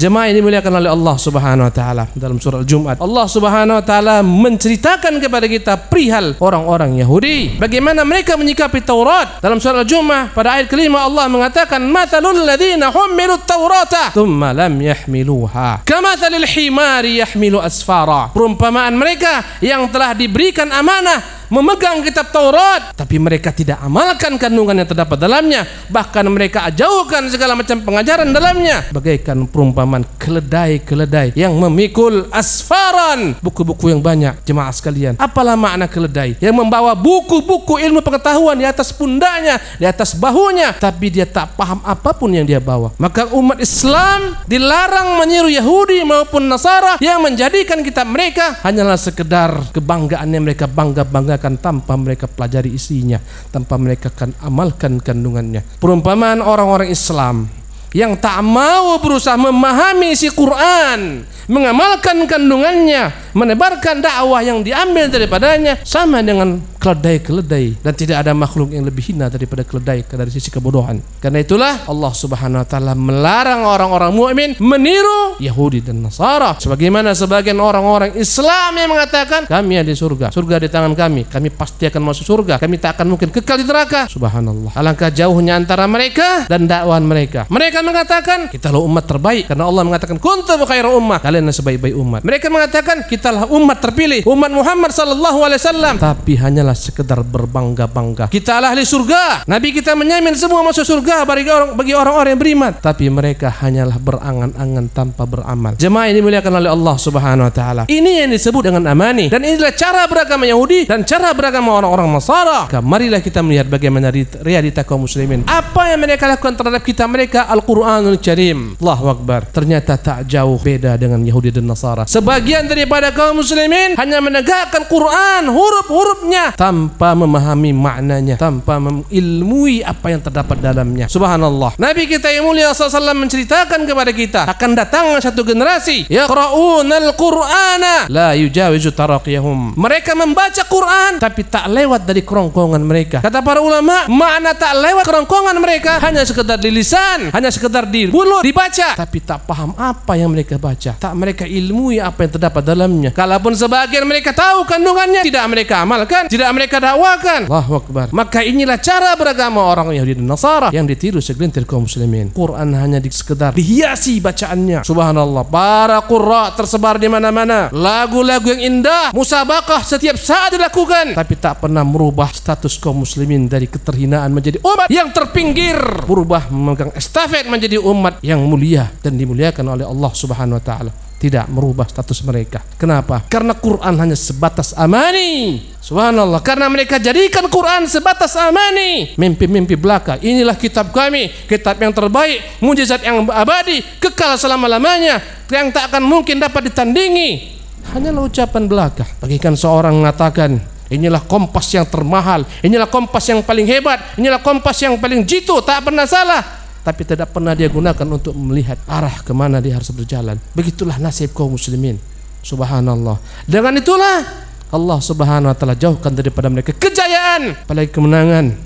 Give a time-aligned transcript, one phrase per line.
[0.00, 3.04] Jemaah ini dimuliakan oleh Allah Subhanahu wa taala dalam surah Al-Jumat.
[3.04, 7.60] Allah Subhanahu wa taala menceritakan kepada kita perihal orang-orang Yahudi.
[7.60, 9.44] Bagaimana mereka menyikapi Taurat.
[9.44, 15.84] Dalam surah Al-Jumu'ah pada ayat kelima Allah mengatakan matalul ladzina humilu taurata thumma lam yahmiluha.
[15.84, 18.32] Kamathalil himari yahmilu asfara.
[18.32, 22.94] Perumpamaan mereka yang telah diberikan amanah memegang kitab Taurat.
[22.94, 25.66] Tapi mereka tidak amalkan kandungan yang terdapat dalamnya.
[25.90, 28.88] Bahkan mereka jauhkan segala macam pengajaran dalamnya.
[28.94, 33.36] Bagaikan perumpamaan keledai-keledai yang memikul asfaran.
[33.42, 35.18] Buku-buku yang banyak jemaah sekalian.
[35.18, 36.38] Apalah makna keledai?
[36.38, 40.78] Yang membawa buku-buku ilmu pengetahuan di atas pundaknya di atas bahunya.
[40.78, 42.94] Tapi dia tak paham apa pun yang dia bawa.
[42.96, 50.30] Maka umat Islam dilarang meniru Yahudi maupun Nasara yang menjadikan kitab mereka hanyalah sekedar kebanggaan
[50.30, 53.16] yang mereka bangga-bangga akan tanpa mereka pelajari isinya,
[53.48, 55.64] tanpa mereka akan amalkan kandungannya.
[55.80, 57.48] Perumpamaan orang-orang Islam
[57.90, 66.24] yang tak mau berusaha memahami isi Quran, mengamalkan kandungannya, menebarkan dakwah yang diambil daripadanya sama
[66.24, 71.04] dengan keledai-keledai dan tidak ada makhluk yang lebih hina daripada keledai dari sisi kebodohan.
[71.20, 76.56] Karena itulah Allah Subhanahu wa taala melarang orang-orang mukmin meniru Yahudi dan Nasara.
[76.56, 81.52] Sebagaimana sebagian orang-orang Islam yang mengatakan kami ada di surga, surga di tangan kami, kami
[81.52, 84.08] pasti akan masuk surga, kami tak akan mungkin kekal di neraka.
[84.08, 84.72] Subhanallah.
[84.72, 87.44] Alangkah jauhnya antara mereka dan dakwaan mereka.
[87.52, 92.20] Mereka mengatakan kita lah umat terbaik karena Allah mengatakan kuntum khairu ummah, kalian sebaik-baik umat.
[92.24, 98.32] Mereka mengatakan kita lah umat terpilih, umat Muhammad sallallahu alaihi wasallam, tapi hanyalah sekedar berbangga-bangga.
[98.32, 99.44] Kita ahli surga.
[99.44, 102.72] Nabi kita menyamin semua masuk surga bagi orang bagi orang-orang yang beriman.
[102.80, 105.76] Tapi mereka hanyalah berangan-angan tanpa beramal.
[105.76, 107.82] Jemaah ini dimuliakan oleh Allah Subhanahu wa taala.
[107.90, 112.70] Ini yang disebut dengan amani dan inilah cara beragama Yahudi dan cara beragama orang-orang Nasara.
[112.80, 115.44] Marilah kita melihat bagaimana realita kaum muslimin.
[115.50, 118.78] Apa yang mereka lakukan terhadap kita mereka Al-Qur'anul Karim.
[118.78, 119.50] Allahu Akbar.
[119.50, 122.06] Ternyata tak jauh beda dengan Yahudi dan Nasara.
[122.06, 130.20] Sebagian daripada kaum muslimin hanya menegakkan Quran huruf-hurufnya tanpa memahami maknanya, tanpa mengilmui apa yang
[130.22, 131.06] terdapat dalamnya.
[131.10, 131.74] Subhanallah.
[131.76, 138.36] Nabi kita yang mulia SAW menceritakan kepada kita akan datang satu generasi yaqra'unal Qur'ana la
[138.36, 139.74] yujawizu taraqiyahum.
[139.74, 143.18] Mereka membaca Quran tapi tak lewat dari kerongkongan mereka.
[143.24, 148.12] Kata para ulama, makna tak lewat kerongkongan mereka hanya sekedar di lisan, hanya sekedar di
[148.12, 150.92] mulut dibaca tapi tak paham apa yang mereka baca.
[151.00, 152.99] Tak mereka ilmui apa yang terdapat dalamnya.
[153.08, 157.48] Kalaupun sebagian mereka tahu kandungannya tidak mereka amalkan, tidak mereka dakwakan.
[157.48, 158.06] Allahu Akbar.
[158.12, 162.36] Maka inilah cara beragama orang Yahudi dan Nasara yang ditiru segelintir kaum muslimin.
[162.36, 164.84] Quran hanya di sekedar dihiasi bacaannya.
[164.84, 165.48] Subhanallah.
[165.48, 167.72] Para qurra tersebar di mana-mana.
[167.72, 173.70] Lagu-lagu yang indah, musabakah setiap saat dilakukan, tapi tak pernah merubah status kaum muslimin dari
[173.70, 179.86] keterhinaan menjadi umat yang terpinggir, berubah memegang estafet menjadi umat yang mulia dan dimuliakan oleh
[179.86, 182.64] Allah Subhanahu wa taala tidak merubah status mereka.
[182.80, 183.20] Kenapa?
[183.28, 185.60] Karena Quran hanya sebatas amani.
[185.84, 186.40] Subhanallah.
[186.40, 189.12] Karena mereka jadikan Quran sebatas amani.
[189.20, 190.16] Mimpi-mimpi belaka.
[190.24, 191.28] Inilah kitab kami.
[191.44, 192.64] Kitab yang terbaik.
[192.64, 193.84] Mujizat yang abadi.
[194.00, 195.20] Kekal selama-lamanya.
[195.52, 197.60] Yang tak akan mungkin dapat ditandingi.
[197.92, 199.04] Hanyalah ucapan belaka.
[199.20, 200.56] Bagikan seorang mengatakan,
[200.90, 202.42] Inilah kompas yang termahal.
[202.66, 204.18] Inilah kompas yang paling hebat.
[204.18, 205.54] Inilah kompas yang paling jitu.
[205.62, 209.92] Tak pernah salah tapi tidak pernah dia gunakan untuk melihat arah ke mana dia harus
[209.92, 210.40] berjalan.
[210.56, 212.00] Begitulah nasib kaum muslimin.
[212.40, 213.20] Subhanallah.
[213.44, 214.24] Dengan itulah
[214.72, 218.56] Allah Subhanahu wa taala jauhkan daripada mereka kejayaan, apalagi kemenangan,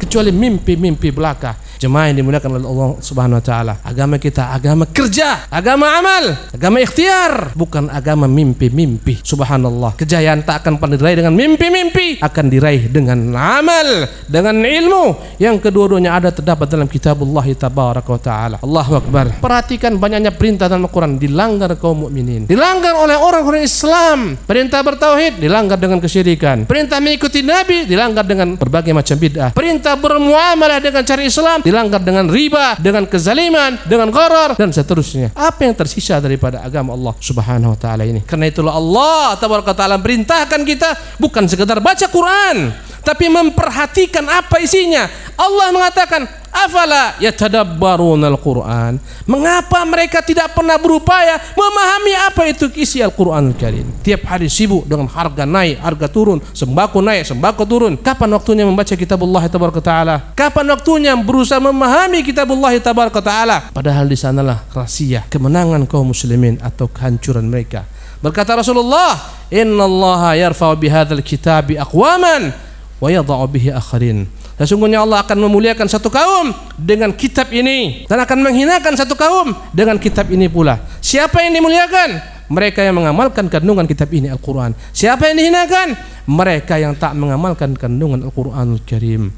[0.00, 3.74] kecuali mimpi-mimpi belaka Jemaah yang dimuliakan oleh Allah Subhanahu wa taala.
[3.80, 9.24] Agama kita agama kerja, agama amal, agama ikhtiar, bukan agama mimpi-mimpi.
[9.24, 9.96] Subhanallah.
[9.96, 16.20] Kejayaan tak akan pernah diraih dengan mimpi-mimpi, akan diraih dengan amal, dengan ilmu yang kedua-duanya
[16.20, 18.56] ada terdapat dalam kitabullah tabaraka wa taala.
[18.60, 19.40] Allahu akbar.
[19.40, 22.44] Perhatikan banyaknya perintah dalam Al-Qur'an dilanggar kaum mukminin.
[22.44, 24.36] Dilanggar oleh orang-orang Islam.
[24.44, 26.68] Perintah bertauhid dilanggar dengan kesyirikan.
[26.68, 29.56] Perintah mengikuti nabi dilanggar dengan berbagai macam bid'ah.
[29.56, 35.30] Perintah bermuamalah dengan cara Islam dilanggar dengan riba, dengan kezaliman, dengan gharar dan seterusnya.
[35.38, 38.26] Apa yang tersisa daripada agama Allah Subhanahu wa taala ini?
[38.26, 45.08] Karena itulah Allah taala perintahkan kita bukan sekedar baca Quran, tapi memperhatikan apa isinya.
[45.40, 48.98] Allah mengatakan, Afala yatadabbaruna al-Quran?
[49.22, 55.06] Mengapa mereka tidak pernah berupaya Memahami apa itu isi Al-Quran Karim Tiap hari sibuk dengan
[55.06, 57.94] harga naik Harga turun, sembako naik, sembako turun.
[57.94, 60.16] Kapan waktunya membaca kitab Allah Ta'ala?
[60.34, 63.56] Kapan waktunya berusaha memahami kitab Allah Ta'ala?
[63.70, 67.86] Padahal di sanalah rahasia kemenangan kaum muslimin Atau kehancuran mereka.
[68.18, 72.69] Berkata Rasulullah Inna Allah yarfa'u bihadzal kitabi aqwaman
[73.00, 74.28] Wa yadha'u bihi akharin
[74.60, 79.56] Dan sungguhnya Allah akan memuliakan satu kaum dengan kitab ini dan akan menghinakan satu kaum
[79.72, 80.76] dengan kitab ini pula.
[81.00, 82.20] Siapa yang dimuliakan?
[82.52, 84.76] Mereka yang mengamalkan kandungan kitab ini Al-Quran.
[84.92, 85.96] Siapa yang dihinakan?
[86.28, 89.32] Mereka yang tak mengamalkan kandungan Al-Quranul Karim.